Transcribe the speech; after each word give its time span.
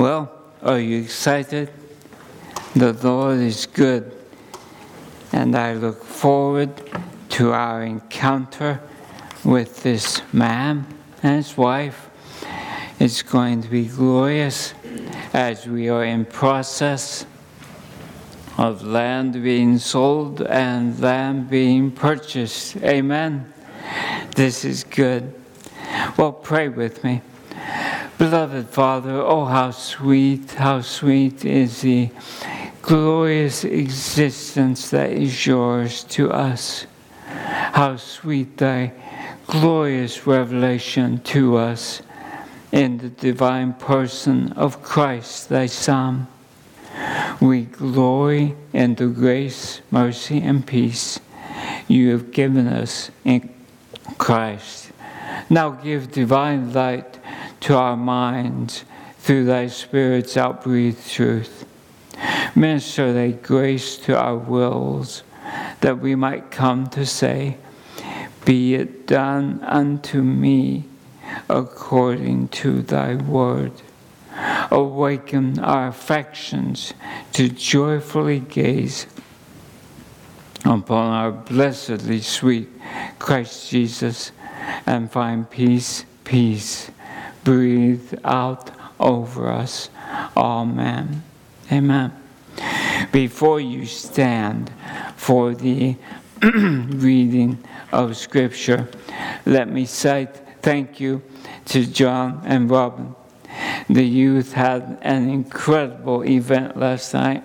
Well, 0.00 0.32
are 0.62 0.80
you 0.80 1.02
excited? 1.02 1.70
The 2.74 2.94
Lord 2.94 3.38
is 3.40 3.66
good, 3.66 4.10
and 5.30 5.54
I 5.54 5.74
look 5.74 6.02
forward 6.02 6.70
to 7.36 7.52
our 7.52 7.82
encounter 7.82 8.80
with 9.44 9.82
this 9.82 10.22
man 10.32 10.86
and 11.22 11.36
his 11.36 11.54
wife. 11.54 12.08
It's 12.98 13.20
going 13.20 13.60
to 13.60 13.68
be 13.68 13.88
glorious 13.88 14.72
as 15.34 15.66
we 15.66 15.90
are 15.90 16.04
in 16.06 16.24
process 16.24 17.26
of 18.56 18.82
land 18.82 19.34
being 19.34 19.76
sold 19.76 20.40
and 20.40 20.98
land 20.98 21.50
being 21.50 21.90
purchased. 21.90 22.78
Amen. 22.78 23.52
This 24.34 24.64
is 24.64 24.82
good. 24.82 25.34
Well, 26.16 26.32
pray 26.32 26.68
with 26.70 27.04
me. 27.04 27.20
Beloved 28.20 28.68
Father, 28.68 29.12
oh, 29.12 29.46
how 29.46 29.70
sweet, 29.70 30.50
how 30.50 30.82
sweet 30.82 31.42
is 31.46 31.80
the 31.80 32.10
glorious 32.82 33.64
existence 33.64 34.90
that 34.90 35.10
is 35.10 35.46
yours 35.46 36.04
to 36.04 36.30
us. 36.30 36.84
How 37.24 37.96
sweet 37.96 38.58
thy 38.58 38.92
glorious 39.46 40.26
revelation 40.26 41.20
to 41.32 41.56
us 41.56 42.02
in 42.72 42.98
the 42.98 43.08
divine 43.08 43.72
person 43.72 44.52
of 44.52 44.82
Christ, 44.82 45.48
thy 45.48 45.64
Son. 45.64 46.28
We 47.40 47.62
glory 47.62 48.54
in 48.74 48.96
the 48.96 49.06
grace, 49.06 49.80
mercy, 49.90 50.42
and 50.42 50.66
peace 50.66 51.20
you 51.88 52.10
have 52.10 52.32
given 52.32 52.66
us 52.66 53.10
in 53.24 53.48
Christ. 54.18 54.92
Now 55.48 55.70
give 55.70 56.12
divine 56.12 56.74
light 56.74 57.19
to 57.60 57.76
our 57.76 57.96
minds 57.96 58.84
through 59.18 59.44
thy 59.44 59.66
Spirit's 59.66 60.36
outbreathed 60.36 61.10
truth. 61.10 61.66
Minister 62.54 63.12
thy 63.12 63.30
grace 63.30 63.96
to 63.98 64.18
our 64.18 64.36
wills, 64.36 65.22
that 65.80 65.98
we 65.98 66.14
might 66.14 66.50
come 66.50 66.86
to 66.88 67.06
say, 67.06 67.56
Be 68.44 68.74
it 68.74 69.06
done 69.06 69.60
unto 69.62 70.22
me 70.22 70.84
according 71.48 72.48
to 72.48 72.82
thy 72.82 73.14
word. 73.14 73.72
Awaken 74.70 75.58
our 75.58 75.88
affections 75.88 76.92
to 77.32 77.48
joyfully 77.48 78.40
gaze 78.40 79.06
upon 80.64 81.12
our 81.12 81.30
blessedly 81.30 82.20
sweet 82.20 82.68
Christ 83.18 83.70
Jesus 83.70 84.32
and 84.86 85.10
find 85.10 85.50
peace, 85.50 86.04
peace 86.24 86.90
breathe 87.44 88.14
out 88.24 88.70
over 88.98 89.48
us. 89.48 89.90
Amen. 90.36 91.22
Amen. 91.72 92.12
Before 93.12 93.60
you 93.60 93.86
stand 93.86 94.72
for 95.16 95.54
the 95.54 95.96
reading 96.42 97.58
of 97.92 98.16
Scripture, 98.16 98.88
let 99.46 99.68
me 99.68 99.86
say 99.86 100.28
thank 100.62 101.00
you 101.00 101.22
to 101.66 101.86
John 101.86 102.42
and 102.44 102.70
Robin. 102.70 103.14
The 103.88 104.04
youth 104.04 104.52
had 104.52 104.98
an 105.02 105.28
incredible 105.28 106.24
event 106.24 106.76
last 106.76 107.12
night. 107.14 107.42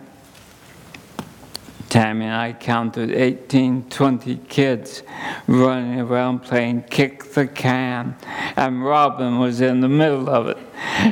Tammy 1.89 2.25
and 2.25 2.33
I 2.33 2.53
counted 2.53 3.11
18, 3.11 3.89
20 3.89 4.38
kids 4.50 5.03
running 5.47 6.00
around 6.00 6.39
playing 6.39 6.83
kick 6.83 7.23
the 7.33 7.47
can, 7.47 8.16
and 8.55 8.83
Robin 8.83 9.39
was 9.39 9.61
in 9.61 9.81
the 9.81 9.88
middle 9.88 10.30
of 10.30 10.47
it. 10.47 10.58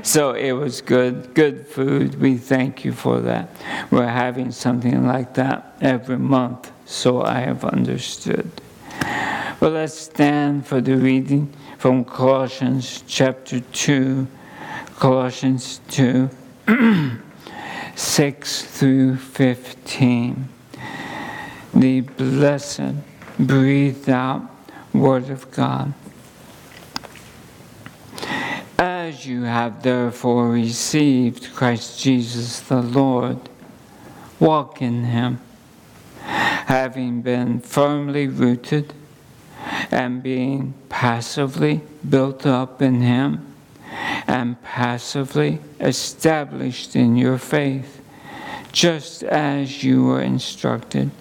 So 0.05 0.31
it 0.31 0.53
was 0.53 0.81
good, 0.81 1.33
good 1.33 1.67
food. 1.67 2.19
We 2.19 2.37
thank 2.37 2.83
you 2.83 2.91
for 2.91 3.21
that. 3.21 3.49
We're 3.91 4.07
having 4.07 4.51
something 4.51 5.05
like 5.05 5.35
that 5.35 5.77
every 5.81 6.17
month, 6.17 6.71
so 6.85 7.21
I 7.21 7.39
have 7.41 7.63
understood. 7.63 8.49
Well, 9.59 9.71
let's 9.71 9.97
stand 9.97 10.65
for 10.67 10.81
the 10.81 10.97
reading 10.97 11.53
from 11.77 12.03
Colossians 12.03 13.03
chapter 13.07 13.59
2, 13.59 14.27
Colossians 14.97 15.79
2, 15.89 16.29
6 17.95 18.61
through 18.63 19.17
15 19.17 20.49
the 21.73 22.01
blessed, 22.01 22.93
breathed 23.39 24.09
out 24.09 24.43
Word 24.93 25.29
of 25.29 25.49
God. 25.51 25.93
As 28.77 29.25
you 29.25 29.43
have 29.43 29.81
therefore 29.81 30.49
received 30.49 31.53
Christ 31.55 31.99
Jesus 31.99 32.59
the 32.59 32.81
Lord, 32.81 33.39
walk 34.39 34.81
in 34.81 35.05
him, 35.05 35.39
having 36.21 37.21
been 37.21 37.59
firmly 37.59 38.27
rooted 38.27 38.93
and 39.89 40.21
being 40.21 40.73
passively 40.89 41.81
built 42.07 42.45
up 42.45 42.81
in 42.81 43.01
him 43.01 43.53
and 44.27 44.61
passively 44.63 45.59
established 45.79 46.95
in 46.95 47.15
your 47.15 47.37
faith, 47.37 48.01
just 48.71 49.23
as 49.23 49.83
you 49.83 50.03
were 50.03 50.21
instructed 50.21 51.11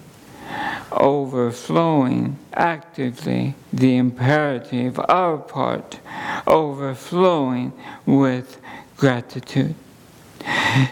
overflowing 1.01 2.39
actively 2.55 3.55
the 3.73 3.97
imperative, 3.97 4.99
our 5.09 5.39
part, 5.39 6.01
overflowing 6.47 7.73
with 8.07 8.61
gratitude. 8.97 9.75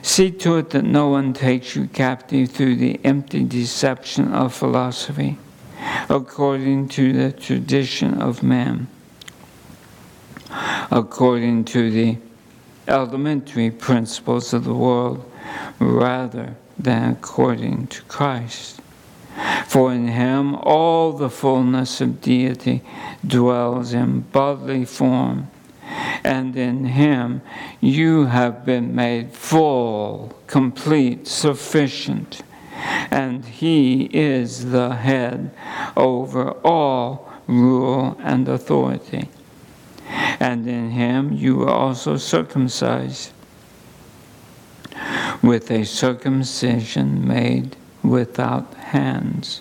See 0.03 0.31
to 0.31 0.57
it 0.59 0.71
that 0.71 0.85
no 0.85 1.09
one 1.09 1.33
takes 1.33 1.75
you 1.75 1.87
captive 1.87 2.51
through 2.51 2.77
the 2.77 3.01
empty 3.05 3.45
deception 3.45 4.33
of 4.33 4.55
philosophy, 4.55 5.39
according 6.09 6.89
to 6.91 7.13
the 7.13 7.33
tradition 7.33 8.21
of 8.21 8.43
man, 8.43 8.89
according 10.91 11.65
to 11.67 11.91
the 11.91 12.19
elementary 12.87 13.71
principles 13.71 14.53
of 14.53 14.65
the 14.65 14.75
world, 14.75 15.31
rather 15.79 16.57
than 16.79 17.13
according 17.13 17.87
to 17.89 18.03
Christ. 18.03 18.81
For 19.71 19.93
in 19.93 20.09
him 20.09 20.57
all 20.57 21.13
the 21.13 21.31
fullness 21.31 22.01
of 22.01 22.21
deity 22.21 22.83
dwells 23.25 23.93
in 23.93 24.23
bodily 24.23 24.85
form, 24.85 25.49
and 26.25 26.57
in 26.57 26.87
him 26.87 27.41
you 27.81 28.27
have 28.27 28.67
been 28.67 28.97
made 28.97 29.31
full, 29.31 30.37
complete, 30.49 31.29
sufficient, 31.29 32.43
and 33.13 33.45
he 33.45 34.07
is 34.13 34.73
the 34.73 34.97
head 34.97 35.53
over 35.97 36.51
all 36.65 37.33
rule 37.47 38.19
and 38.25 38.49
authority. 38.49 39.29
And 40.41 40.67
in 40.67 40.91
him 40.91 41.33
you 41.33 41.55
were 41.59 41.71
also 41.71 42.17
circumcised 42.17 43.31
with 45.41 45.71
a 45.71 45.85
circumcision 45.85 47.25
made 47.25 47.77
without 48.03 48.75
hands, 48.75 49.61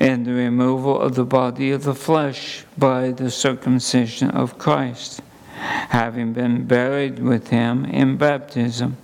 and 0.00 0.26
the 0.26 0.32
removal 0.32 1.00
of 1.00 1.14
the 1.14 1.24
body 1.24 1.70
of 1.70 1.84
the 1.84 1.94
flesh 1.94 2.64
by 2.78 3.10
the 3.10 3.30
circumcision 3.30 4.30
of 4.30 4.58
Christ, 4.58 5.20
having 5.54 6.32
been 6.32 6.66
buried 6.66 7.18
with 7.18 7.48
him 7.48 7.84
in 7.84 8.16
baptism, 8.16 8.96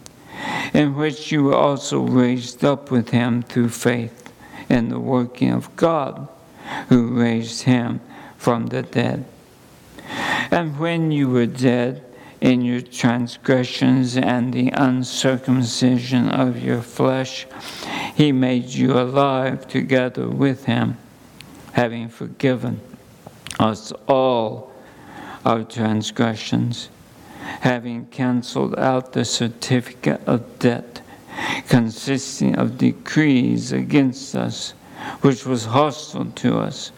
in 0.73 0.95
which 0.95 1.31
you 1.31 1.45
were 1.45 1.55
also 1.55 2.01
raised 2.01 2.65
up 2.65 2.91
with 2.91 3.11
him 3.11 3.43
through 3.43 3.69
faith 3.69 4.33
in 4.69 4.89
the 4.89 5.01
working 5.01 5.53
of 5.53 5.75
God, 5.77 6.29
who 6.89 7.19
raised 7.19 7.63
him 7.63 8.01
from 8.37 8.67
the 8.67 8.83
dead. 8.83 9.25
And 10.51 10.79
when 10.79 11.11
you 11.11 11.29
were 11.29 11.47
dead, 11.47 12.03
in 12.41 12.63
your 12.63 12.81
transgressions 12.81 14.17
and 14.17 14.53
the 14.53 14.71
uncircumcision 14.75 16.29
of 16.29 16.63
your 16.63 16.83
flesh, 16.83 17.47
he 18.17 18.33
made 18.33 18.65
you 18.65 18.99
alive 18.99 19.69
together 19.69 20.27
with 20.27 20.65
him, 20.65 20.97
having 21.73 22.09
forgiven 22.09 22.81
us 23.61 23.93
all 24.09 24.73
our 25.45 25.63
transgressions, 25.63 26.89
having 27.61 28.07
cancelled 28.07 28.75
out 28.79 29.13
the 29.13 29.25
certificate 29.25 30.21
of 30.27 30.59
debt 30.59 31.03
consisting 31.69 32.57
of 32.57 32.79
decrees 32.79 33.71
against 33.71 34.35
us, 34.35 34.73
which 35.21 35.45
was 35.45 35.67
hostile 35.67 36.25
to 36.37 36.59
us, 36.59 36.93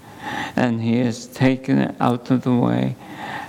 and 0.55 0.81
he 0.81 0.99
has 0.99 1.27
taken 1.27 1.79
it 1.79 1.97
out 1.99 2.31
of 2.31 2.43
the 2.43 2.55
way, 2.55 2.95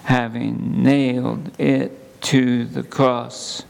having 0.06 0.81
nailed 0.81 1.51
it 1.60 2.19
to 2.21 2.66
the 2.66 2.81
cross. 2.81 3.62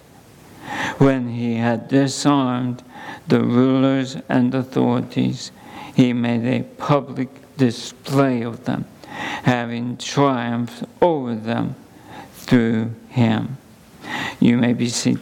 When 0.99 1.27
he 1.27 1.55
had 1.55 1.89
disarmed 1.89 2.81
the 3.27 3.41
rulers 3.41 4.17
and 4.27 4.53
authorities, 4.53 5.51
he 5.95 6.13
made 6.13 6.45
a 6.45 6.63
public 6.63 7.29
display 7.57 8.41
of 8.41 8.65
them, 8.65 8.85
having 9.43 9.97
triumphed 9.97 10.83
over 11.01 11.35
them 11.35 11.75
through 12.33 12.93
him. 13.09 13.57
You 14.39 14.57
may 14.57 14.73
be 14.73 14.89
seated. 14.89 15.19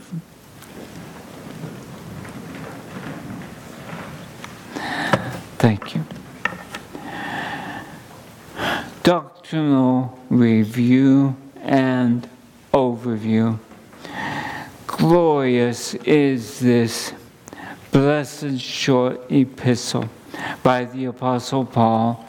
Thank 5.58 5.96
you. 5.96 6.06
Doctrinal 9.04 10.18
review 10.30 11.36
and 11.62 12.30
overview. 12.74 13.58
Glorious 14.86 15.94
is 15.96 16.60
this 16.60 17.14
blessed 17.98 18.60
short 18.60 19.20
epistle 19.32 20.08
by 20.62 20.86
the 20.86 21.06
Apostle 21.06 21.66
Paul 21.66 22.24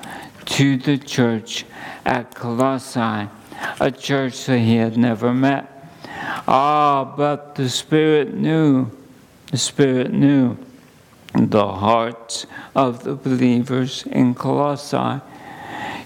to 0.47 0.79
the 0.79 0.97
church 0.97 1.67
at 2.07 2.35
Colossae, 2.35 3.29
a 3.79 3.91
church 3.91 4.47
that 4.47 4.61
he 4.61 4.77
had 4.77 4.97
never 4.97 5.35
met. 5.35 5.71
Ah, 6.49 7.05
but 7.05 7.55
the 7.57 7.69
Spirit 7.69 8.33
knew, 8.33 8.91
the 9.51 9.59
Spirit 9.59 10.11
knew 10.11 10.57
the 11.35 11.69
hearts 11.69 12.47
of 12.75 13.05
the 13.05 13.15
believers 13.15 14.05
in 14.07 14.35
Colossae, 14.35 15.21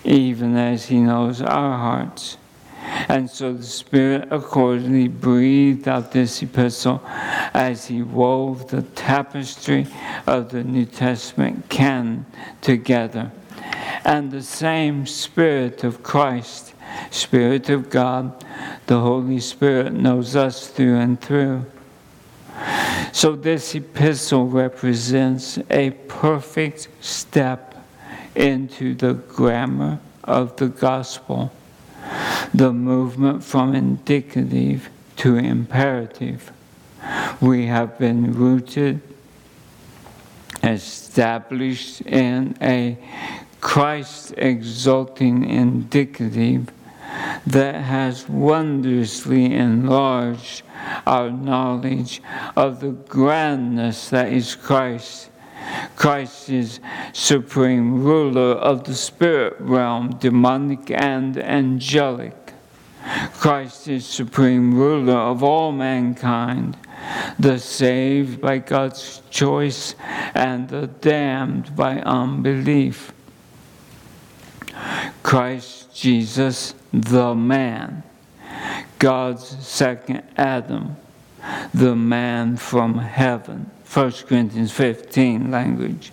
even 0.03 0.57
as 0.57 0.87
He 0.87 0.99
knows 0.99 1.41
our 1.41 1.79
hearts. 1.79 2.37
And 3.13 3.29
so 3.29 3.53
the 3.53 3.63
Spirit 3.63 4.29
accordingly 4.31 5.07
breathed 5.07 5.87
out 5.87 6.13
this 6.13 6.43
epistle 6.43 7.03
as 7.53 7.85
He 7.85 8.01
wove 8.01 8.71
the 8.71 8.81
tapestry 8.81 9.87
of 10.27 10.51
the 10.51 10.65
New 10.65 10.87
Testament 10.87 11.69
canon 11.69 12.25
together. 12.63 13.31
And 14.07 14.31
the 14.31 14.43
same 14.43 15.05
Spirit 15.05 15.85
of 15.85 16.03
Christ, 16.03 16.73
Spirit 17.11 17.69
of 17.69 17.91
God, 17.91 18.47
the 18.87 19.01
Holy 19.01 19.41
Spirit 19.41 19.93
knows 19.93 20.35
us 20.35 20.69
through 20.69 20.97
and 20.97 21.21
through. 21.21 21.67
So, 23.13 23.37
this 23.37 23.75
epistle 23.75 24.47
represents 24.47 25.59
a 25.69 25.91
perfect 26.09 26.89
step 27.03 27.75
into 28.35 28.95
the 28.95 29.13
grammar 29.13 30.01
of 30.25 30.57
the 30.57 30.69
gospel, 30.69 31.53
the 32.55 32.73
movement 32.73 33.43
from 33.43 33.75
indicative 33.75 34.91
to 35.17 35.37
imperative. 35.37 36.53
We 37.41 37.67
have 37.67 37.99
been 37.99 38.33
rooted, 38.33 39.01
established 40.63 42.03
in 42.03 42.57
a 42.61 42.99
Christ 43.61 44.35
exalting 44.37 45.49
indicative 45.49 46.71
that 47.47 47.77
has 47.77 48.29
wondrously 48.29 49.55
enlarged 49.55 50.63
our 51.07 51.31
knowledge 51.31 52.23
of 52.57 52.81
the 52.81 52.91
grandness 52.91 54.11
that 54.11 54.33
is 54.33 54.55
Christ. 54.55 55.31
Christ 55.97 56.51
is 56.51 56.81
supreme 57.13 58.03
ruler 58.03 58.53
of 58.53 58.85
the 58.85 58.95
spirit 58.95 59.57
realm, 59.61 60.17
demonic 60.19 60.91
and 60.91 61.39
angelic. 61.39 62.42
Christ 63.43 63.89
is 63.89 64.07
supreme 64.07 64.73
ruler 64.73 65.17
of 65.17 65.43
all 65.43 65.73
mankind, 65.73 66.77
the 67.41 67.59
saved 67.59 68.41
by 68.41 68.59
God's 68.59 69.21
choice 69.31 69.97
and 70.33 70.69
the 70.69 70.87
damned 70.87 71.75
by 71.75 71.99
unbelief. 72.03 73.13
Christ 75.25 75.93
Jesus, 75.93 76.77
the 76.93 77.35
man 77.35 78.05
God's 79.01 79.45
second 79.67 80.23
Adam, 80.37 80.95
the 81.75 81.97
man 81.97 82.57
from 82.57 82.99
heaven, 82.99 83.69
1 83.93 84.13
Corinthians 84.29 84.71
15 84.71 85.51
language, 85.51 86.13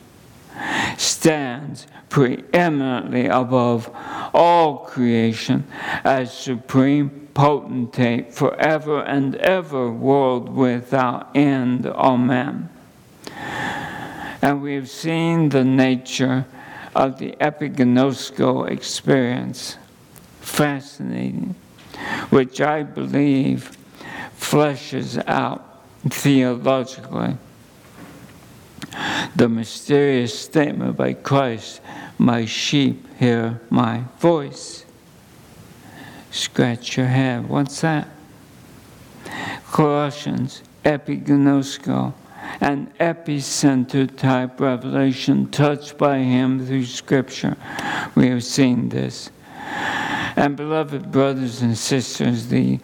stands 0.97 1.85
preeminently 2.09 3.27
above 3.27 3.95
all 4.33 4.77
creation 4.79 5.65
as 6.03 6.35
supreme 6.35 7.27
potentate 7.33 8.33
forever 8.33 9.01
and 9.01 9.35
ever, 9.35 9.91
world 9.91 10.49
without 10.49 11.29
end. 11.35 11.85
Amen. 11.85 12.69
And 14.41 14.61
we 14.61 14.75
have 14.75 14.89
seen 14.89 15.49
the 15.49 15.63
nature 15.63 16.45
of 16.95 17.19
the 17.19 17.31
epigenosko 17.39 18.69
experience. 18.69 19.77
Fascinating 20.41 21.55
which 22.29 22.61
I 22.61 22.83
believe 22.83 23.77
fleshes 24.39 25.21
out 25.27 25.81
theologically 26.07 27.37
the 29.35 29.49
mysterious 29.49 30.37
statement 30.37 30.97
by 30.97 31.13
Christ 31.13 31.81
My 32.19 32.43
sheep 32.43 33.07
hear 33.17 33.61
my 33.69 34.03
voice. 34.19 34.85
Scratch 36.31 36.97
your 36.97 37.05
head. 37.05 37.47
What's 37.47 37.79
that? 37.79 38.09
Colossians, 39.71 40.61
epigenosko, 40.83 42.13
an 42.59 42.91
epicenter 42.99 44.13
type 44.17 44.59
revelation 44.59 45.49
touched 45.49 45.97
by 45.97 46.17
him 46.17 46.67
through 46.67 46.85
Scripture. 46.85 47.55
We 48.15 48.27
have 48.27 48.43
seen 48.43 48.89
this. 48.89 49.29
And 50.35 50.57
beloved 50.57 51.13
brothers 51.13 51.61
and 51.61 51.77
sisters, 51.77 52.47
the, 52.47 52.79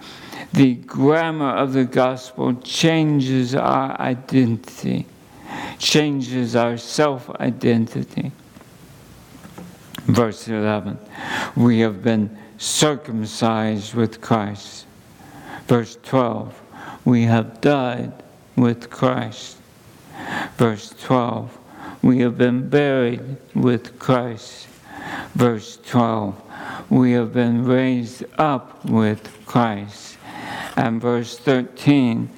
the 0.53 0.75
grammar 0.75 1.51
of 1.51 1.73
the 1.73 1.83
gospel 1.83 2.53
changes 2.61 3.53
our 3.53 3.99
identity, 3.99 5.07
changes 5.77 6.55
our 6.55 6.77
self 6.77 7.29
identity. 7.31 8.31
Verse 10.05 10.47
11 10.47 10.97
We 11.55 11.79
have 11.81 12.03
been 12.03 12.37
circumcised 12.57 13.93
with 13.93 14.21
Christ. 14.21 14.85
Verse 15.67 15.97
12 16.03 16.61
We 17.05 17.23
have 17.23 17.61
died 17.61 18.11
with 18.55 18.89
Christ. 18.89 19.57
Verse 20.57 20.93
12 21.01 21.57
We 22.01 22.19
have 22.19 22.37
been 22.37 22.69
buried 22.69 23.37
with 23.53 23.99
Christ. 23.99 24.67
Verse 25.35 25.77
12 25.85 26.41
we 26.89 27.13
have 27.13 27.33
been 27.33 27.65
raised 27.65 28.23
up 28.37 28.85
with 28.85 29.45
Christ. 29.45 30.17
And 30.75 31.01
verse 31.01 31.37
13, 31.37 32.29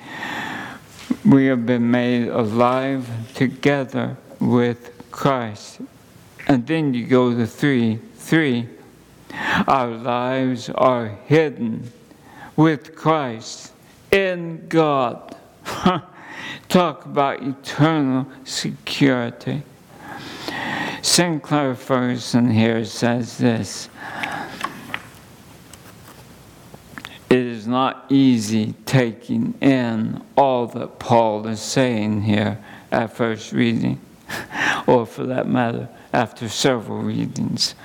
we 1.26 1.48
have 1.48 1.66
been 1.66 1.90
made 1.90 2.28
alive 2.30 3.10
together 3.34 4.18
with 4.40 4.94
Christ. 5.12 5.82
And 6.48 6.66
then 6.66 6.94
you 6.94 7.06
go 7.06 7.36
to 7.36 7.46
3 7.46 8.00
3. 8.16 8.68
Our 9.68 9.90
lives 9.90 10.70
are 10.70 11.08
hidden 11.26 11.92
with 12.56 12.96
Christ 12.96 13.74
in 14.12 14.68
God. 14.68 15.36
Talk 16.70 17.06
about 17.06 17.44
eternal 17.44 18.28
security. 18.46 19.64
Sinclair 21.02 21.76
Ferguson 21.76 22.50
here 22.52 22.84
says 22.86 23.38
this 23.38 23.90
It 27.30 27.40
is 27.40 27.68
not 27.68 28.06
easy 28.10 28.74
taking 28.86 29.54
in 29.60 30.24
all 30.38 30.68
that 30.68 31.00
Paul 31.00 31.46
is 31.48 31.62
saying 31.62 32.22
here 32.22 32.64
at 32.92 33.14
first 33.14 33.52
reading, 33.52 34.00
or 34.88 35.06
for 35.06 35.26
that 35.26 35.48
matter, 35.48 35.90
after 36.14 36.50
several 36.50 37.00
readings. 37.00 37.76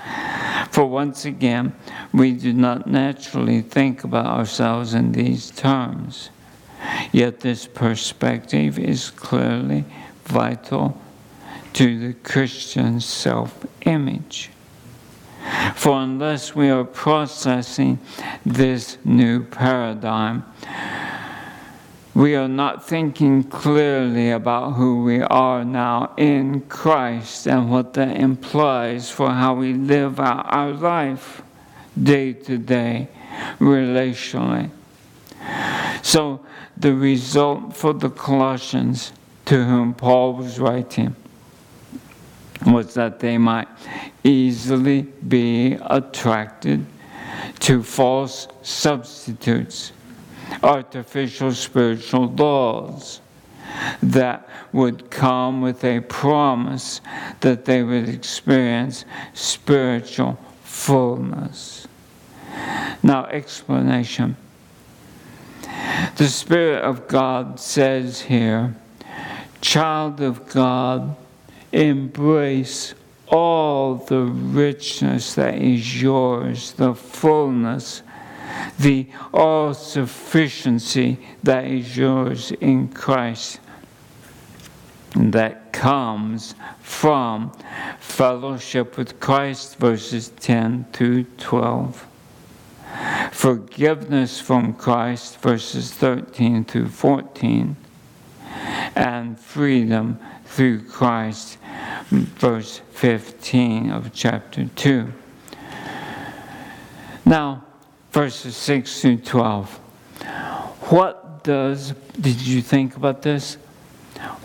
For 0.70 0.86
once 0.86 1.24
again, 1.24 1.74
we 2.12 2.32
do 2.32 2.52
not 2.52 2.86
naturally 2.86 3.60
think 3.60 4.04
about 4.04 4.26
ourselves 4.26 4.94
in 4.94 5.12
these 5.12 5.50
terms. 5.50 6.30
Yet 7.12 7.40
this 7.40 7.66
perspective 7.66 8.78
is 8.78 9.10
clearly 9.10 9.84
vital 10.24 11.00
to 11.74 11.98
the 11.98 12.14
Christian 12.14 13.00
self 13.00 13.66
image. 13.82 14.50
For 15.74 16.00
unless 16.00 16.54
we 16.54 16.70
are 16.70 16.84
processing 16.84 17.98
this 18.46 18.98
new 19.04 19.44
paradigm, 19.44 20.44
we 22.14 22.34
are 22.34 22.48
not 22.48 22.84
thinking 22.84 23.42
clearly 23.42 24.30
about 24.30 24.72
who 24.72 25.02
we 25.02 25.22
are 25.22 25.64
now 25.64 26.12
in 26.18 26.60
Christ 26.62 27.46
and 27.46 27.70
what 27.70 27.94
that 27.94 28.16
implies 28.16 29.10
for 29.10 29.30
how 29.30 29.54
we 29.54 29.72
live 29.72 30.20
out 30.20 30.44
our 30.52 30.72
life 30.72 31.42
day 32.00 32.34
to 32.34 32.58
day, 32.58 33.08
relationally. 33.58 34.70
So, 36.02 36.44
the 36.76 36.94
result 36.94 37.76
for 37.76 37.94
the 37.94 38.10
Colossians 38.10 39.12
to 39.46 39.64
whom 39.64 39.94
Paul 39.94 40.34
was 40.34 40.58
writing 40.58 41.16
was 42.66 42.94
that 42.94 43.20
they 43.20 43.38
might 43.38 43.68
easily 44.22 45.02
be 45.02 45.78
attracted 45.86 46.84
to 47.60 47.82
false 47.82 48.48
substitutes 48.62 49.92
artificial 50.62 51.52
spiritual 51.52 52.28
laws 52.28 53.20
that 54.02 54.48
would 54.72 55.10
come 55.10 55.60
with 55.60 55.84
a 55.84 56.00
promise 56.00 57.00
that 57.40 57.64
they 57.64 57.82
would 57.82 58.08
experience 58.08 59.04
spiritual 59.34 60.38
fullness. 60.62 61.86
Now, 63.02 63.26
explanation. 63.26 64.36
The 66.16 66.28
Spirit 66.28 66.82
of 66.82 67.08
God 67.08 67.58
says 67.58 68.20
here, 68.20 68.74
Child 69.60 70.20
of 70.20 70.48
God, 70.48 71.16
embrace 71.70 72.94
all 73.28 73.94
the 73.94 74.20
richness 74.20 75.34
that 75.34 75.54
is 75.54 76.02
yours, 76.02 76.72
the 76.72 76.94
fullness, 76.94 78.02
the 78.78 79.06
all 79.32 79.74
sufficiency 79.74 81.18
that 81.42 81.64
is 81.64 81.96
yours 81.96 82.52
in 82.52 82.88
Christ 82.88 83.60
that 85.14 85.72
comes 85.72 86.54
from 86.80 87.52
fellowship 88.00 88.96
with 88.96 89.20
Christ, 89.20 89.76
verses 89.76 90.30
10 90.40 90.86
to 90.92 91.24
12. 91.24 92.06
Forgiveness 93.30 94.40
from 94.40 94.74
Christ, 94.74 95.38
verses 95.38 95.92
13 95.92 96.64
to 96.66 96.86
14. 96.86 97.76
And 98.94 99.38
freedom 99.38 100.18
through 100.44 100.84
Christ, 100.84 101.58
verse 102.10 102.80
15 102.92 103.90
of 103.90 104.12
chapter 104.12 104.66
2. 104.66 105.12
Now, 107.24 107.64
verses 108.12 108.54
6 108.56 109.00
through 109.00 109.16
12. 109.18 109.68
What 110.90 111.42
does, 111.42 111.92
did 112.20 112.40
you 112.40 112.60
think 112.60 112.96
about 112.96 113.22
this? 113.22 113.56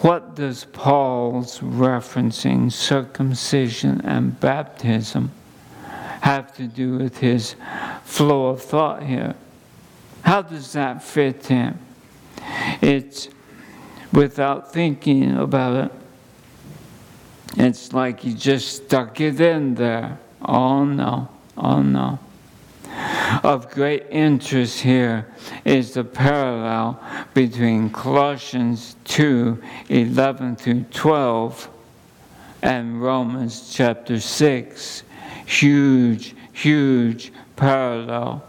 What 0.02 0.36
does 0.36 0.66
Paul's 0.66 1.60
referencing 1.60 2.72
circumcision 2.72 4.02
and 4.02 4.40
baptism 4.40 5.32
have 6.22 6.56
to 6.56 6.68
do 6.68 6.98
with 6.98 7.18
his 7.18 7.56
flow 8.04 8.48
of 8.48 8.62
thought 8.62 9.04
here? 9.04 9.36
How 10.24 10.42
does 10.42 10.74
that 10.74 11.04
fit 11.04 11.52
in? 11.52 11.78
It's 12.82 13.30
without 14.12 14.72
thinking 14.72 15.38
about 15.38 15.86
it. 15.86 15.92
It's 17.58 17.94
like 17.94 18.22
he 18.22 18.34
just 18.34 18.86
stuck 18.86 19.20
it 19.20 19.40
in 19.42 19.76
there. 19.76 20.20
Oh 20.42 20.86
no, 20.86 21.30
oh 21.58 21.82
no. 21.82 22.20
Of 23.44 23.72
great 23.72 24.06
interest 24.10 24.80
here 24.82 25.28
is 25.66 25.94
the 25.94 26.06
parallel 26.06 27.02
between 27.34 27.90
Colossians 27.90 28.96
2 29.04 29.62
11 29.90 30.56
through 30.56 30.86
12 30.92 31.70
and 32.62 33.02
Romans 33.02 33.74
chapter 33.74 34.22
6. 34.22 35.04
Huge, 35.46 36.36
huge 36.54 37.34
parallel. 37.58 38.44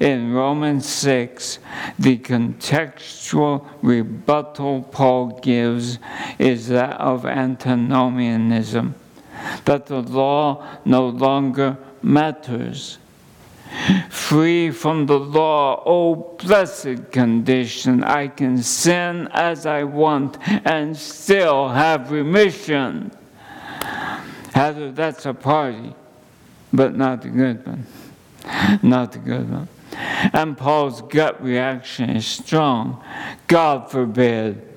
In 0.00 0.32
Romans 0.32 0.88
6, 0.88 1.60
the 1.98 2.18
contextual 2.18 3.64
rebuttal 3.80 4.82
Paul 4.82 5.38
gives 5.40 5.98
is 6.38 6.66
that 6.68 7.00
of 7.00 7.24
antinomianism, 7.24 8.96
that 9.64 9.86
the 9.86 10.02
law 10.02 10.66
no 10.84 11.08
longer 11.08 11.78
matters 12.02 12.98
free 14.10 14.70
from 14.70 15.06
the 15.06 15.18
law. 15.18 15.82
Oh, 15.86 16.36
blessed 16.38 17.10
condition! 17.10 18.04
I 18.04 18.28
can 18.28 18.62
sin 18.62 19.28
as 19.32 19.66
I 19.66 19.84
want 19.84 20.38
and 20.66 20.96
still 20.96 21.68
have 21.68 22.10
remission. 22.10 23.10
Heather, 24.52 24.92
that's 24.92 25.24
a 25.26 25.34
party, 25.34 25.94
but 26.72 26.96
not 26.96 27.22
the 27.22 27.28
good 27.28 27.66
one. 27.66 27.86
Not 28.82 29.12
the 29.12 29.18
good 29.18 29.50
one. 29.50 29.68
And 30.32 30.56
Paul's 30.56 31.02
gut 31.02 31.42
reaction 31.42 32.10
is 32.10 32.26
strong. 32.26 33.02
God 33.46 33.90
forbid 33.90 34.67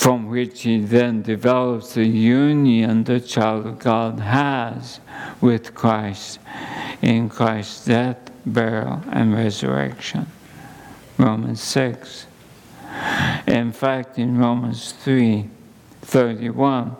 from 0.00 0.30
which 0.30 0.62
he 0.62 0.80
then 0.80 1.20
develops 1.20 1.92
the 1.92 2.06
union 2.06 3.04
the 3.04 3.20
child 3.20 3.66
of 3.66 3.78
God 3.78 4.18
has 4.18 4.98
with 5.42 5.74
Christ 5.74 6.38
in 7.02 7.28
Christ's 7.28 7.84
death, 7.84 8.30
burial, 8.46 9.02
and 9.12 9.34
resurrection. 9.34 10.26
Romans 11.18 11.60
6. 11.60 12.24
In 13.46 13.72
fact, 13.72 14.18
in 14.18 14.38
Romans 14.38 14.92
3 14.92 15.50
31, 16.00 16.96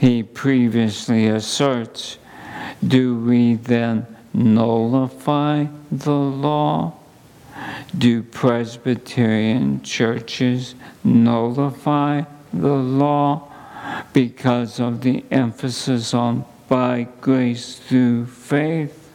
he 0.00 0.24
previously 0.24 1.28
asserts 1.28 2.18
Do 2.84 3.20
we 3.20 3.54
then 3.54 4.04
nullify 4.34 5.66
the 5.92 6.10
law? 6.10 6.94
Do 7.98 8.22
Presbyterian 8.22 9.82
churches 9.82 10.74
nullify 11.02 12.24
the 12.52 12.74
law 12.74 13.50
because 14.12 14.78
of 14.80 15.00
the 15.00 15.24
emphasis 15.30 16.12
on 16.12 16.44
by 16.68 17.08
grace 17.22 17.76
through 17.78 18.26
faith? 18.26 19.10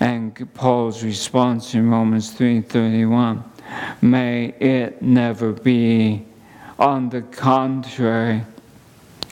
And 0.00 0.34
Paul's 0.54 1.04
response 1.04 1.72
in 1.74 1.88
Romans 1.88 2.32
3:31, 2.32 3.44
may 4.00 4.46
it 4.58 5.00
never 5.02 5.52
be. 5.52 6.24
On 6.80 7.10
the 7.10 7.22
contrary, 7.22 8.42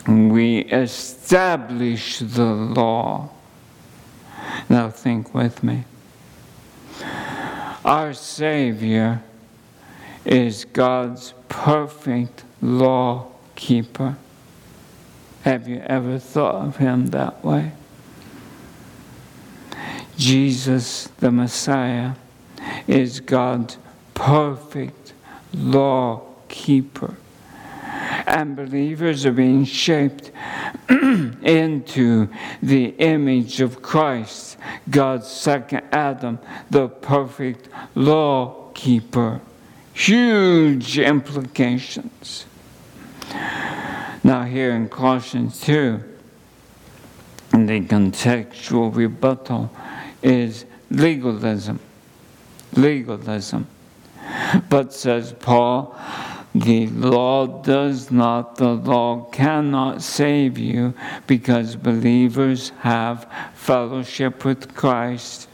we 0.07 0.59
establish 0.59 2.21
the 2.21 2.53
law. 2.53 3.31
Now 4.69 4.89
think 4.91 5.35
with 5.35 5.65
me. 5.65 5.85
Our 7.85 8.13
Savior 8.13 9.23
is 10.25 10.67
God's 10.67 11.33
perfect 11.49 12.45
law 12.61 13.29
keeper. 13.57 14.17
Have 15.43 15.67
you 15.67 15.79
ever 15.87 16.19
thought 16.19 16.57
of 16.57 16.77
him 16.77 17.07
that 17.09 17.43
way? 17.43 17.73
Jesus, 20.19 21.07
the 21.19 21.33
Messiah, 21.33 22.13
is 22.87 23.21
God's 23.21 23.79
perfect 24.13 25.15
law 25.55 26.23
keeper. 26.49 27.17
And 28.27 28.55
believers 28.55 29.25
are 29.25 29.33
being 29.33 29.65
shaped 29.65 30.31
into 31.43 32.29
the 32.63 32.87
image 32.99 33.61
of 33.61 33.83
Christ, 33.83 34.57
God's 34.89 35.29
second 35.29 35.83
Adam, 35.93 36.39
the 36.71 36.89
perfect 36.89 37.69
law 37.95 38.71
keeper. 38.75 39.41
Huge 39.93 40.99
implications. 40.99 42.47
Now, 44.23 44.45
here 44.45 44.73
in 44.73 44.89
Colossians 44.89 45.61
2, 45.63 46.03
the 47.53 47.81
contextual 47.81 48.95
rebuttal 48.95 49.71
is 50.23 50.65
legalism. 50.91 51.81
Legalism. 52.75 53.67
But, 54.69 54.93
says 54.93 55.33
Paul, 55.33 55.97
the 56.55 56.89
law 56.89 57.47
does 57.47 58.11
not, 58.11 58.57
the 58.57 58.75
law 58.75 59.25
cannot 59.31 60.03
save 60.03 60.59
you 60.59 60.95
because 61.27 61.77
believers 61.77 62.71
have 62.81 63.31
fellowship 63.55 64.45
with 64.45 64.75
Christ 64.75 65.49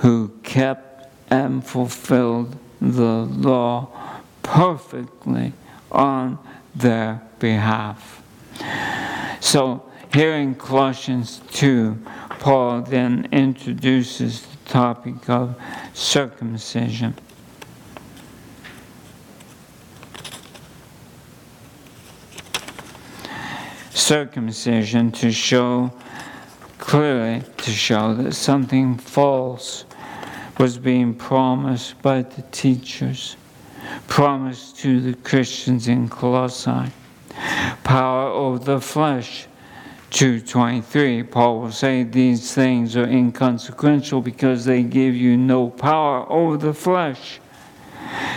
who 0.00 0.32
kept 0.42 1.08
and 1.30 1.64
fulfilled 1.64 2.56
the 2.80 3.24
law 3.24 3.88
perfectly 4.42 5.52
on 5.90 6.38
their 6.74 7.22
behalf. 7.38 8.22
So, 9.40 9.84
here 10.12 10.34
in 10.34 10.56
Colossians 10.56 11.40
2, 11.52 11.96
Paul 12.38 12.82
then 12.82 13.28
introduces 13.32 14.42
the 14.42 14.56
topic 14.68 15.28
of 15.30 15.56
circumcision. 15.94 17.14
Circumcision 24.02 25.12
to 25.12 25.30
show 25.30 25.92
clearly 26.78 27.44
to 27.58 27.70
show 27.70 28.12
that 28.14 28.34
something 28.34 28.98
false 28.98 29.84
was 30.58 30.76
being 30.76 31.14
promised 31.14 32.02
by 32.02 32.22
the 32.22 32.42
teachers, 32.50 33.36
promised 34.08 34.76
to 34.78 35.00
the 35.00 35.14
Christians 35.14 35.86
in 35.86 36.08
Colossae. 36.08 36.90
Power 37.84 38.26
over 38.26 38.58
the 38.58 38.80
flesh 38.80 39.46
2.23, 40.10 41.30
Paul 41.30 41.60
will 41.60 41.70
say 41.70 42.02
these 42.02 42.52
things 42.52 42.96
are 42.96 43.06
inconsequential 43.06 44.20
because 44.20 44.64
they 44.64 44.82
give 44.82 45.14
you 45.14 45.36
no 45.36 45.70
power 45.70 46.28
over 46.28 46.56
the 46.56 46.74
flesh. 46.74 47.38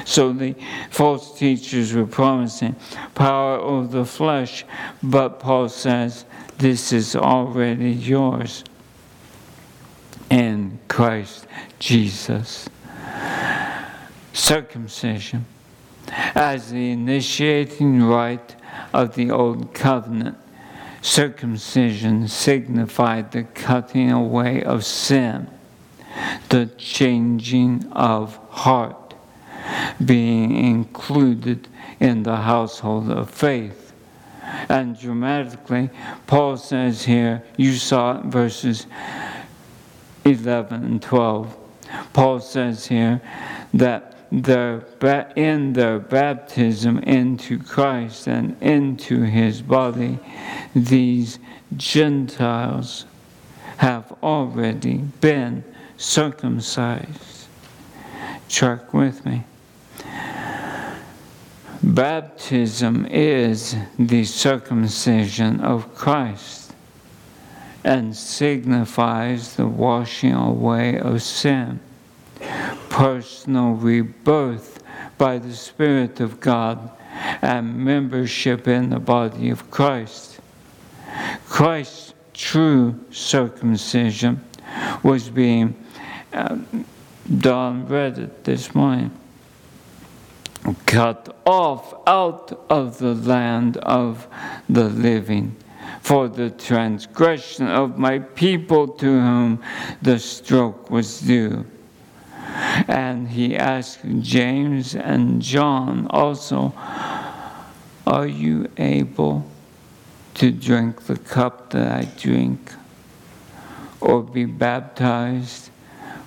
So 0.04 0.34
the 0.34 0.56
false 0.90 1.38
teachers 1.38 1.94
were 1.94 2.06
promising 2.06 2.76
power 3.14 3.58
over 3.58 4.00
the 4.00 4.06
flesh, 4.06 4.66
but 5.02 5.40
Paul 5.40 5.70
says 5.70 6.26
this 6.58 6.92
is 6.92 7.16
already 7.16 7.92
yours 7.92 8.64
in 10.30 10.80
Christ 10.88 11.48
Jesus. 11.80 12.68
Circumcision 14.34 15.46
as 16.36 16.72
the 16.72 16.92
initiating 16.92 18.04
rite 18.04 18.56
of 18.94 19.16
the 19.16 19.32
Old 19.32 19.74
Covenant 19.74 20.38
Circumcision 21.06 22.28
signified 22.28 23.32
the 23.32 23.44
cutting 23.44 24.12
away 24.12 24.64
of 24.64 24.84
sin, 24.84 25.48
the 26.50 26.66
changing 26.80 27.88
of 27.92 28.38
heart, 28.50 29.05
being 30.04 30.56
included 30.56 31.68
in 32.00 32.24
the 32.24 32.36
household 32.38 33.10
of 33.10 33.30
faith. 33.30 33.94
And 34.70 34.98
dramatically, 34.98 35.90
Paul 36.28 36.58
says 36.58 37.04
here, 37.04 37.44
you 37.58 37.74
saw 37.74 38.20
it 38.20 38.26
verses 38.26 38.86
11 40.24 40.84
and 40.84 41.02
12. 41.02 41.56
Paul 42.14 42.40
says 42.40 42.86
here 42.88 43.22
that 43.74 44.16
their, 44.32 44.86
in 45.36 45.74
their 45.74 46.00
baptism 46.00 47.00
into 47.00 47.60
Christ 47.60 48.28
and 48.28 48.62
into 48.62 49.22
his 49.24 49.62
body, 49.62 50.20
these 50.76 51.40
Gentiles 51.78 53.06
have 53.78 54.12
already 54.24 54.98
been 55.22 55.64
circumcised. 55.98 57.48
Track 58.50 58.94
with 58.94 59.26
me. 59.26 59.44
Baptism 61.86 63.06
is 63.12 63.76
the 64.00 64.24
circumcision 64.24 65.62
of 65.62 65.94
Christ 65.94 66.74
and 67.84 68.18
signifies 68.18 69.56
the 69.56 69.68
washing 69.68 70.34
away 70.34 70.98
of 70.98 71.22
sin 71.22 71.80
personal 72.90 73.74
rebirth 73.74 74.82
by 75.20 75.38
the 75.38 75.54
Spirit 75.54 76.20
of 76.20 76.40
God 76.40 76.90
and 77.44 77.78
membership 77.78 78.68
in 78.68 78.90
the 78.90 79.00
body 79.00 79.52
of 79.52 79.70
Christ. 79.70 80.40
Christ's 81.46 82.16
true 82.34 83.00
circumcision 83.12 84.44
was 85.04 85.30
being 85.30 85.76
um, 86.34 86.84
Don 87.38 87.88
read 87.88 88.18
it 88.18 88.44
this 88.44 88.74
morning. 88.74 89.12
Cut 90.86 91.36
off 91.46 91.94
out 92.08 92.66
of 92.70 92.98
the 92.98 93.14
land 93.14 93.78
of 93.78 94.28
the 94.68 94.90
living 94.90 95.56
for 96.02 96.28
the 96.28 96.50
transgression 96.50 97.68
of 97.68 97.98
my 97.98 98.20
people 98.20 98.88
to 98.88 99.06
whom 99.06 99.62
the 100.02 100.18
stroke 100.18 100.90
was 100.90 101.22
due. 101.22 101.66
And 102.88 103.28
he 103.30 103.56
asked 103.56 104.00
James 104.22 104.96
and 104.96 105.42
John 105.42 106.08
also, 106.10 106.74
Are 108.08 108.28
you 108.28 108.70
able 108.78 109.46
to 110.36 110.52
drink 110.52 111.02
the 111.04 111.18
cup 111.18 111.70
that 111.72 111.92
I 111.92 112.06
drink, 112.18 112.74
or 114.02 114.24
be 114.24 114.46
baptized 114.46 115.70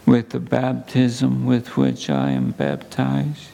with 0.06 0.30
the 0.30 0.40
baptism 0.40 1.44
with 1.44 1.76
which 1.76 2.08
I 2.08 2.30
am 2.30 2.52
baptized? 2.52 3.48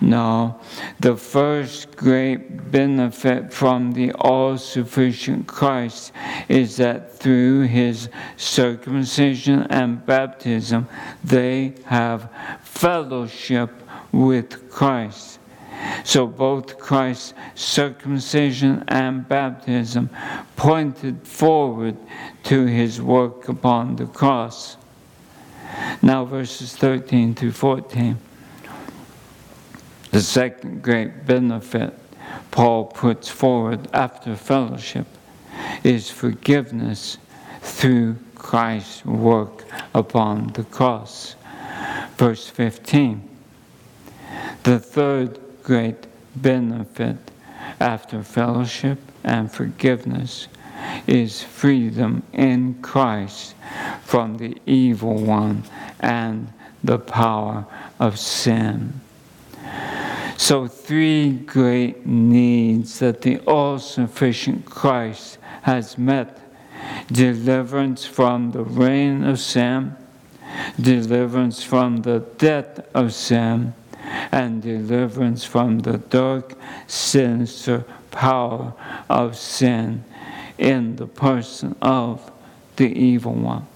No, 0.00 0.60
the 1.00 1.16
first 1.16 1.96
great 1.96 2.70
benefit 2.70 3.52
from 3.52 3.92
the 3.92 4.12
all 4.12 4.56
sufficient 4.58 5.46
Christ 5.46 6.12
is 6.48 6.76
that 6.76 7.18
through 7.18 7.62
his 7.62 8.08
circumcision 8.36 9.62
and 9.70 10.04
baptism, 10.04 10.88
they 11.24 11.74
have 11.84 12.30
fellowship 12.62 13.70
with 14.12 14.70
Christ. 14.70 15.38
So 16.04 16.26
both 16.26 16.78
Christ's 16.78 17.34
circumcision 17.54 18.84
and 18.88 19.26
baptism 19.28 20.10
pointed 20.56 21.26
forward 21.26 21.96
to 22.44 22.66
his 22.66 23.00
work 23.00 23.48
upon 23.48 23.96
the 23.96 24.06
cross. 24.06 24.76
Now, 26.02 26.24
verses 26.24 26.76
13 26.76 27.34
through 27.34 27.52
14. 27.52 28.18
The 30.10 30.20
second 30.20 30.82
great 30.82 31.26
benefit 31.26 31.94
Paul 32.50 32.86
puts 32.86 33.28
forward 33.28 33.88
after 33.92 34.34
fellowship 34.34 35.06
is 35.84 36.10
forgiveness 36.10 37.18
through 37.60 38.16
Christ's 38.34 39.04
work 39.04 39.64
upon 39.94 40.48
the 40.48 40.64
cross. 40.64 41.36
Verse 42.16 42.48
15. 42.48 43.28
The 44.64 44.78
third 44.78 45.38
great 45.62 46.06
benefit 46.34 47.16
after 47.78 48.22
fellowship 48.22 48.98
and 49.22 49.50
forgiveness 49.50 50.48
is 51.06 51.42
freedom 51.42 52.22
in 52.32 52.74
Christ 52.82 53.54
from 54.02 54.38
the 54.38 54.56
evil 54.66 55.22
one 55.22 55.62
and 56.00 56.52
the 56.82 56.98
power 56.98 57.66
of 57.98 58.18
sin. 58.18 59.00
So, 60.40 60.66
three 60.66 61.32
great 61.32 62.06
needs 62.06 62.98
that 63.00 63.20
the 63.20 63.40
all 63.40 63.78
sufficient 63.78 64.64
Christ 64.64 65.36
has 65.60 65.98
met 65.98 66.40
deliverance 67.12 68.06
from 68.06 68.50
the 68.52 68.64
reign 68.64 69.22
of 69.22 69.38
sin, 69.38 69.94
deliverance 70.80 71.62
from 71.62 71.98
the 71.98 72.20
death 72.38 72.80
of 72.94 73.12
sin, 73.12 73.74
and 74.32 74.62
deliverance 74.62 75.44
from 75.44 75.80
the 75.80 75.98
dark, 75.98 76.54
sinister 76.86 77.84
power 78.10 78.72
of 79.10 79.36
sin 79.36 80.02
in 80.56 80.96
the 80.96 81.06
person 81.06 81.76
of 81.82 82.32
the 82.76 82.88
evil 82.88 83.34
one. 83.34 83.66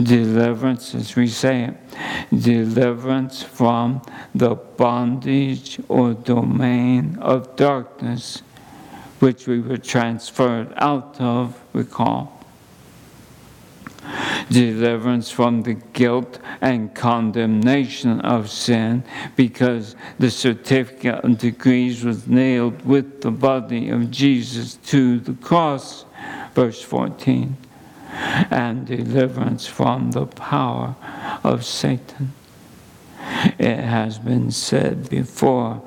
Deliverance, 0.00 0.94
as 0.94 1.14
we 1.14 1.28
say 1.28 1.72
deliverance 2.36 3.42
from 3.42 4.02
the 4.34 4.54
bondage 4.54 5.78
or 5.88 6.14
domain 6.14 7.16
of 7.20 7.54
darkness 7.54 8.42
which 9.20 9.46
we 9.46 9.60
were 9.60 9.78
transferred 9.78 10.72
out 10.76 11.20
of, 11.20 11.60
recall. 11.72 12.44
Deliverance 14.50 15.30
from 15.30 15.62
the 15.62 15.74
guilt 15.74 16.38
and 16.60 16.94
condemnation 16.94 18.20
of 18.20 18.50
sin 18.50 19.04
because 19.36 19.96
the 20.18 20.30
certificate 20.30 21.24
of 21.24 21.38
degrees 21.38 22.04
was 22.04 22.26
nailed 22.26 22.84
with 22.84 23.22
the 23.22 23.30
body 23.30 23.88
of 23.88 24.10
Jesus 24.10 24.74
to 24.86 25.20
the 25.20 25.32
cross. 25.34 26.04
Verse 26.54 26.82
14 26.82 27.56
and 28.14 28.86
deliverance 28.86 29.66
from 29.66 30.12
the 30.12 30.26
power 30.26 30.96
of 31.42 31.64
Satan. 31.64 32.32
It 33.58 33.78
has 33.78 34.18
been 34.18 34.50
said 34.50 35.08
before 35.08 35.82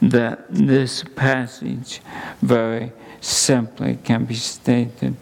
that 0.00 0.46
this 0.48 1.04
passage 1.14 2.00
very 2.40 2.92
simply 3.20 3.98
can 4.02 4.24
be 4.24 4.34
stated 4.34 5.16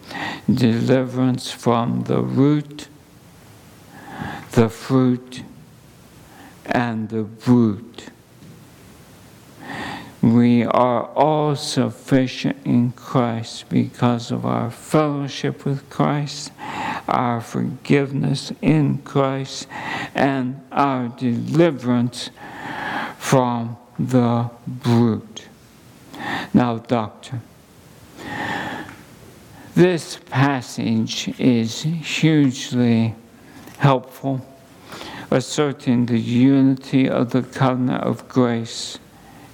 deliverance 0.51 1.51
from 1.51 2.03
the 2.03 2.21
root, 2.21 2.87
the 4.51 4.69
fruit, 4.69 5.43
and 6.65 7.09
the 7.09 7.23
root. 7.23 8.09
We 10.21 10.63
are 10.65 11.05
all 11.15 11.55
sufficient 11.55 12.57
in 12.63 12.91
Christ 12.91 13.69
because 13.69 14.29
of 14.29 14.45
our 14.45 14.69
fellowship 14.69 15.65
with 15.65 15.89
Christ, 15.89 16.51
our 17.07 17.41
forgiveness 17.41 18.51
in 18.61 18.99
Christ, 18.99 19.67
and 20.13 20.61
our 20.71 21.07
deliverance 21.07 22.29
from 23.17 23.77
the 23.97 24.51
brute. 24.67 25.47
Now, 26.53 26.77
Doctor, 26.77 27.41
this 29.73 30.19
passage 30.29 31.33
is 31.39 31.81
hugely 31.81 33.15
helpful, 33.79 34.45
asserting 35.31 36.05
the 36.05 36.19
unity 36.19 37.09
of 37.09 37.31
the 37.31 37.41
covenant 37.41 38.03
of 38.03 38.27
grace 38.27 38.99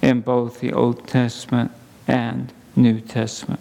in 0.02 0.20
both 0.20 0.60
the 0.60 0.72
Old 0.72 1.06
Testament 1.06 1.70
and 2.06 2.52
New 2.76 3.00
Testament. 3.00 3.60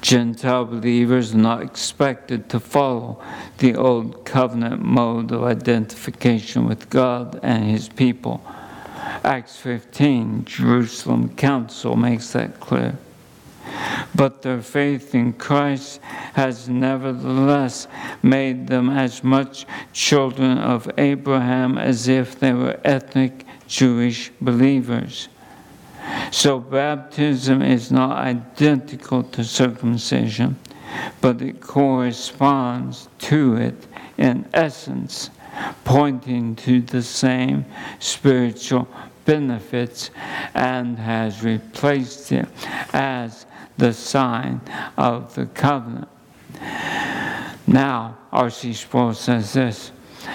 Gentile 0.00 0.64
believers 0.64 1.34
are 1.34 1.38
not 1.38 1.62
expected 1.62 2.48
to 2.50 2.58
follow 2.58 3.22
the 3.58 3.76
old 3.76 4.24
covenant 4.24 4.82
mode 4.82 5.30
of 5.30 5.44
identification 5.44 6.66
with 6.66 6.90
God 6.90 7.38
and 7.42 7.64
his 7.64 7.88
people. 7.88 8.44
Acts 9.24 9.56
15, 9.58 10.44
Jerusalem 10.44 11.34
Council 11.36 11.94
makes 11.94 12.32
that 12.32 12.58
clear. 12.58 12.98
But 14.14 14.42
their 14.42 14.60
faith 14.60 15.14
in 15.14 15.32
Christ 15.34 16.00
has 16.34 16.68
nevertheless 16.68 17.86
made 18.22 18.66
them 18.66 18.90
as 18.90 19.22
much 19.22 19.66
children 19.92 20.58
of 20.58 20.90
Abraham 20.98 21.78
as 21.78 22.08
if 22.08 22.38
they 22.38 22.52
were 22.52 22.78
ethnic 22.84 23.46
Jewish 23.72 24.30
believers. 24.38 25.28
So 26.30 26.60
baptism 26.60 27.62
is 27.62 27.90
not 27.90 28.18
identical 28.18 29.22
to 29.22 29.42
circumcision, 29.44 30.58
but 31.22 31.40
it 31.40 31.62
corresponds 31.62 33.08
to 33.20 33.56
it 33.56 33.86
in 34.18 34.46
essence, 34.52 35.30
pointing 35.84 36.54
to 36.56 36.82
the 36.82 37.02
same 37.02 37.64
spiritual 37.98 38.86
benefits 39.24 40.10
and 40.52 40.98
has 40.98 41.42
replaced 41.42 42.30
it 42.30 42.48
as 42.92 43.46
the 43.78 43.94
sign 43.94 44.60
of 44.98 45.34
the 45.34 45.46
covenant. 45.46 46.08
Now, 47.66 48.18
R.C. 48.32 48.74
Sproul 48.74 49.14
says 49.14 49.54
this. 49.54 49.92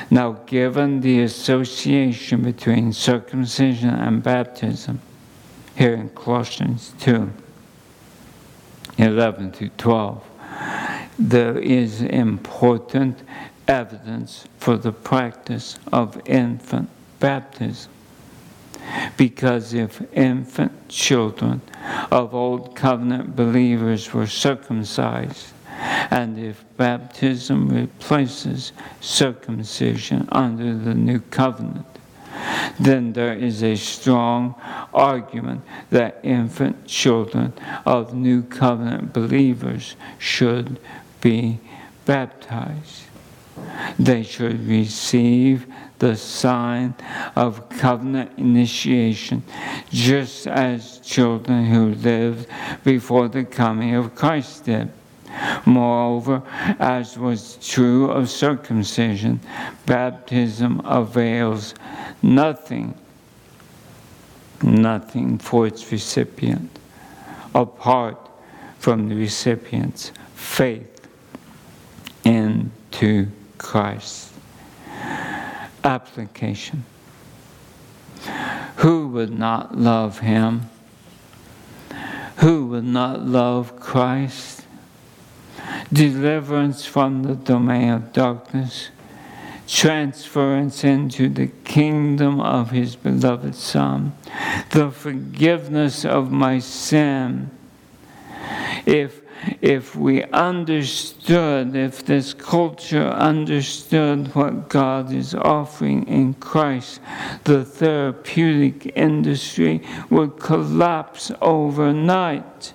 Now, 0.10 0.34
given 0.46 1.02
the 1.02 1.22
association 1.22 2.42
between 2.42 2.94
circumcision 2.94 3.90
and 3.90 4.22
baptism, 4.24 5.00
here 5.76 5.94
in 5.94 6.10
Colossians 6.10 6.94
2 7.00 7.32
11 8.98 9.52
to 9.52 9.70
12, 9.70 10.24
there 11.20 11.58
is 11.60 12.02
important 12.02 13.20
evidence 13.68 14.48
for 14.58 14.78
the 14.78 14.92
practice 14.92 15.78
of 15.92 16.20
infant 16.26 16.90
baptism. 17.20 17.92
Because 19.18 19.74
if 19.74 20.02
infant 20.14 20.90
children 20.90 21.62
of 22.12 22.34
Old 22.34 22.76
Covenant 22.76 23.36
believers 23.36 24.14
were 24.14 24.28
circumcised, 24.28 25.48
and 25.78 26.38
if 26.38 26.64
baptism 26.78 27.70
replaces 27.70 28.72
circumcision 29.02 30.28
under 30.32 30.78
the 30.78 30.94
new 30.94 31.20
covenant, 31.20 31.86
then 32.80 33.14
there 33.14 33.34
is 33.34 33.64
a 33.64 33.76
strong 33.76 34.56
argument 34.94 35.62
that 35.90 36.20
infant 36.24 36.86
children 36.88 37.54
of 37.86 38.14
new 38.14 38.44
covenant 38.44 39.14
believers 39.14 39.96
should 40.18 40.80
be 41.22 41.60
baptized. 42.06 43.04
They 43.98 44.24
should 44.24 44.68
receive 44.68 45.66
the 46.00 46.16
sign 46.16 46.94
of 47.36 47.70
covenant 47.70 48.32
initiation, 48.38 49.44
just 49.90 50.46
as 50.46 51.00
children 51.00 51.66
who 51.66 51.96
lived 51.96 52.48
before 52.84 53.28
the 53.28 53.44
coming 53.44 53.96
of 53.96 54.14
Christ 54.14 54.66
did. 54.66 54.92
Moreover, 55.66 56.42
as 56.80 57.18
was 57.18 57.58
true 57.62 58.10
of 58.10 58.30
circumcision, 58.30 59.40
baptism 59.86 60.82
avails 60.86 61.76
nothing, 62.22 62.96
nothing 64.64 65.38
for 65.38 65.68
its 65.68 65.92
recipient, 65.92 66.80
apart 67.54 68.18
from 68.80 69.10
the 69.10 69.16
recipient's 69.16 70.12
faith 70.34 71.08
into 72.24 73.28
Christ. 73.58 74.34
Application. 75.84 76.86
Who 78.78 79.08
would 79.10 79.38
not 79.38 79.78
love 79.78 80.20
him? 80.20 80.70
Who 82.38 82.68
would 82.68 82.84
not 82.84 83.26
love 83.26 83.80
Christ? 83.80 84.57
Deliverance 85.92 86.86
from 86.86 87.24
the 87.24 87.36
domain 87.36 87.90
of 87.90 88.14
darkness 88.14 88.90
transference 89.68 90.84
into 90.84 91.28
the 91.30 91.48
kingdom 91.66 92.40
of 92.40 92.72
his 92.72 92.96
beloved 92.96 93.54
Son, 93.54 94.14
the 94.72 94.90
forgiveness 94.90 96.06
of 96.06 96.32
my 96.32 96.60
sin. 96.60 97.52
If, 98.86 99.22
if 99.62 99.96
we 99.96 100.24
understood, 100.24 101.76
if 101.76 102.06
this 102.06 102.34
culture 102.34 103.10
understood 103.10 104.34
what 104.34 104.70
God 104.70 105.12
is 105.12 105.36
offering 105.36 106.08
in 106.08 106.34
Christ, 106.36 107.02
the 107.44 107.66
therapeutic 107.66 108.94
industry 108.96 109.82
would 110.10 110.40
collapse 110.40 111.32
overnight. 111.42 112.74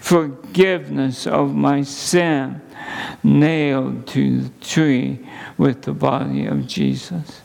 Forgiveness 0.00 1.26
of 1.26 1.54
my 1.54 1.82
sin 1.82 2.60
nailed 3.22 4.06
to 4.08 4.42
the 4.42 4.64
tree 4.64 5.26
with 5.56 5.82
the 5.82 5.92
body 5.92 6.46
of 6.46 6.66
Jesus. 6.66 7.40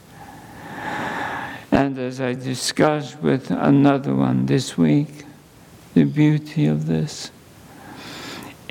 And 1.71 1.97
as 1.97 2.19
I 2.19 2.33
discussed 2.33 3.21
with 3.21 3.51
another 3.51 4.13
one 4.15 4.45
this 4.45 4.77
week, 4.77 5.25
the 5.93 6.03
beauty 6.03 6.65
of 6.65 6.87
this. 6.87 7.31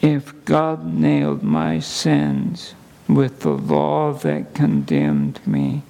If 0.02 0.44
God 0.44 0.84
nailed 0.84 1.42
my 1.42 1.80
sins 1.80 2.74
with 3.08 3.40
the 3.40 3.50
law 3.50 4.12
that 4.12 4.54
condemned 4.54 5.44
me 5.46 5.82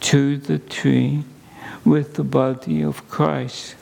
to 0.00 0.36
the 0.38 0.58
tree 0.58 1.24
with 1.84 2.14
the 2.14 2.24
body 2.24 2.82
of 2.82 3.08
Christ, 3.08 3.76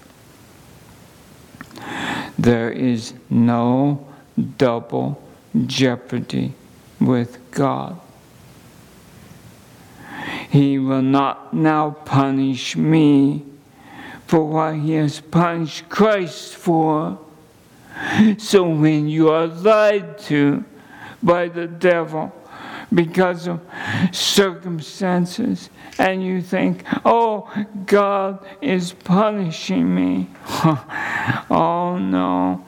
there 2.39 2.71
is 2.71 3.15
no 3.29 4.07
double 4.57 5.21
jeopardy 5.67 6.55
with 7.01 7.39
God. 7.51 8.01
He 10.51 10.79
will 10.79 11.03
not 11.03 11.53
now 11.53 11.91
punish 11.91 12.77
me 12.77 13.45
for 14.27 14.45
what 14.45 14.77
he 14.77 14.93
has 14.93 15.21
punished 15.21 15.89
Christ 15.89 16.55
for. 16.55 17.19
So 18.39 18.69
when 18.69 19.09
you 19.09 19.31
are 19.31 19.47
lied 19.47 20.19
to 20.21 20.65
by 21.23 21.49
the 21.49 21.67
devil 21.67 22.33
because 22.93 23.47
of 23.47 23.61
circumstances 24.13 25.71
and 25.99 26.23
you 26.23 26.41
think, 26.41 26.85
oh, 27.05 27.51
God 27.87 28.45
is 28.63 28.93
punishing 28.93 29.95
me. 29.95 30.29
oh 31.51 31.99
no, 32.01 32.65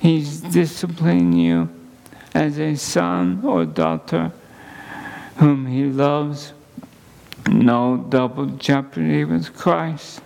He's 0.00 0.40
disciplining 0.40 1.32
you 1.32 1.68
as 2.34 2.58
a 2.58 2.74
son 2.74 3.40
or 3.44 3.64
daughter 3.64 4.32
whom 5.36 5.66
He 5.66 5.84
loves 5.84 6.52
no 7.48 7.96
double 8.08 8.46
jeopardy 8.46 9.24
with 9.24 9.54
Christ. 9.54 10.20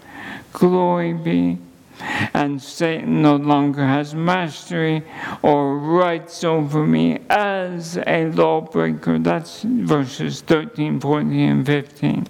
Glory 0.53 1.13
be. 1.13 1.59
And 2.01 2.63
Satan 2.63 3.23
no 3.23 3.37
longer 3.37 3.85
has 3.85 4.15
mastery 4.15 5.03
or 5.43 5.79
rights 5.79 6.45
over 6.45 6.87
me 6.87 7.19
as 7.29 7.99
a 8.07 8.27
lawbreaker. 8.27 9.19
That's 9.19 9.63
verses 9.63 10.41
13, 10.43 11.01
14, 11.01 11.41
and 11.41 11.67
15. 11.67 12.27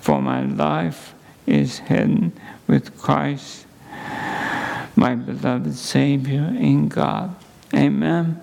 For 0.00 0.22
my 0.22 0.42
life 0.42 1.14
is 1.46 1.78
hidden 1.78 2.32
with 2.66 2.96
Christ, 2.98 3.66
my 4.96 5.14
beloved 5.14 5.74
Savior 5.74 6.54
in 6.58 6.88
God. 6.88 7.34
Amen. 7.74 8.40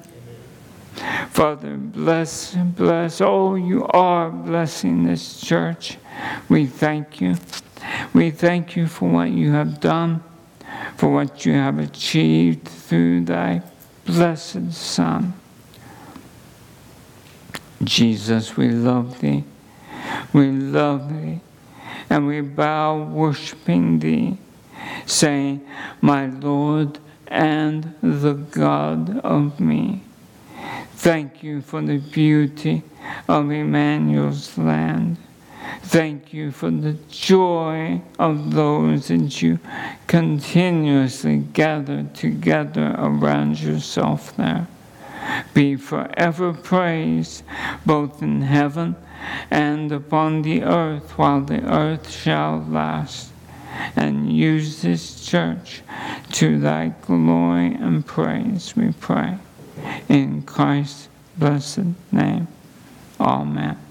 Father, 1.29 1.75
bless, 1.75 2.55
bless. 2.55 3.19
Oh, 3.19 3.55
you 3.55 3.85
are 3.87 4.29
blessing 4.29 5.03
this 5.03 5.41
church. 5.41 5.97
We 6.47 6.65
thank 6.65 7.19
you. 7.19 7.35
We 8.13 8.31
thank 8.31 8.75
you 8.75 8.87
for 8.87 9.09
what 9.09 9.29
you 9.31 9.51
have 9.51 9.79
done, 9.79 10.23
for 10.97 11.09
what 11.09 11.45
you 11.45 11.53
have 11.53 11.79
achieved 11.79 12.67
through 12.67 13.25
thy 13.25 13.61
blessed 14.05 14.71
Son. 14.73 15.33
Jesus, 17.83 18.55
we 18.55 18.69
love 18.69 19.19
thee. 19.19 19.43
We 20.33 20.51
love 20.51 21.09
thee. 21.09 21.41
And 22.09 22.27
we 22.27 22.41
bow 22.41 23.03
worshiping 23.03 23.99
thee, 23.99 24.37
saying, 25.05 25.65
My 26.01 26.27
Lord 26.27 26.99
and 27.27 27.95
the 28.01 28.33
God 28.33 29.19
of 29.19 29.59
me. 29.59 30.03
Thank 30.93 31.43
you 31.43 31.61
for 31.61 31.81
the 31.81 31.97
beauty 31.97 32.83
of 33.27 33.51
Emmanuel's 33.51 34.57
land. 34.57 35.17
Thank 35.87 36.33
you 36.33 36.51
for 36.51 36.71
the 36.71 36.93
joy 37.09 38.01
of 38.17 38.53
those 38.53 39.09
that 39.09 39.41
you 39.41 39.59
continuously 40.07 41.37
gather 41.37 42.07
together 42.13 42.95
around 42.97 43.61
yourself 43.61 44.35
there. 44.35 44.67
Be 45.53 45.75
forever 45.75 46.53
praised, 46.53 47.43
both 47.85 48.23
in 48.23 48.41
heaven 48.41 48.95
and 49.51 49.91
upon 49.91 50.41
the 50.41 50.63
earth, 50.63 51.17
while 51.19 51.41
the 51.41 51.61
earth 51.61 52.09
shall 52.09 52.65
last. 52.67 53.31
And 53.95 54.35
use 54.35 54.81
this 54.81 55.23
church 55.23 55.83
to 56.33 56.59
thy 56.59 56.95
glory 57.01 57.75
and 57.75 58.03
praise, 58.05 58.75
we 58.75 58.91
pray. 58.91 59.37
In 60.09 60.41
Christ's 60.41 61.09
blessed 61.37 61.93
name. 62.11 62.47
Amen. 63.19 63.84